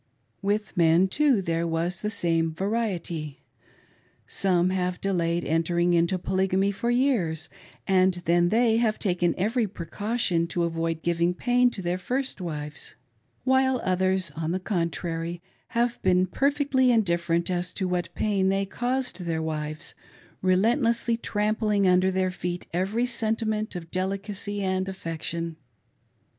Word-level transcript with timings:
With 0.41 0.75
men, 0.75 1.07
top, 1.07 1.43
there 1.45 1.67
was 1.67 2.01
the 2.01 2.09
same 2.09 2.55
variety. 2.55 3.43
Some 4.25 4.71
have 4.71 4.99
delayed 4.99 5.45
entering 5.45 5.93
into 5.93 6.17
Polygamy 6.17 6.71
for 6.71 6.89
years, 6.89 7.49
and 7.87 8.15
then 8.25 8.49
they 8.49 8.77
have 8.77 8.97
taken 8.97 9.35
every 9.37 9.67
pre, 9.67 9.85
caution 9.85 10.47
to 10.47 10.63
avoid 10.63 11.03
giving 11.03 11.35
pain, 11.35 11.69
to 11.69 11.83
their 11.83 11.99
first 11.99 12.41
wives; 12.41 12.95
while 13.43 13.79
others,, 13.83 14.31
on 14.31 14.49
the 14.49 14.59
contrary, 14.59 15.39
have 15.77 16.01
been 16.01 16.25
perfectly 16.25 16.89
indifferent 16.89 17.51
as 17.51 17.71
to 17.73 17.87
what; 17.87 18.11
pain 18.15 18.49
they 18.49 18.65
caused 18.65 19.21
their 19.21 19.39
wives, 19.43 19.93
relentlessly 20.41 21.15
trampling 21.15 21.85
under 21.87 22.09
their, 22.09 22.31
feet 22.31 22.65
every 22.73 23.05
sentiment 23.05 23.75
of 23.75 23.91
delicacy 23.91 24.63
and 24.63 24.89
affection. 24.89 25.57